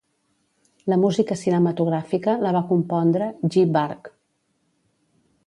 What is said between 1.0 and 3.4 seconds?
música cinematogràfica, la va compondre